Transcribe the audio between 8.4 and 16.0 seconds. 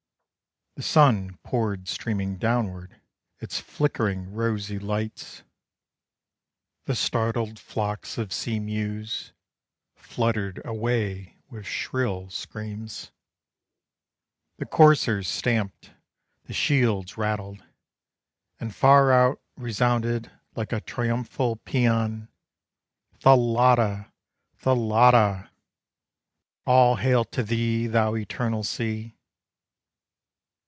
mews Fluttered away with shrill screams; The coursers stamped,